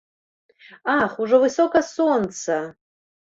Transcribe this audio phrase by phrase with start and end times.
[0.99, 2.57] Ах, ужо высока сонца!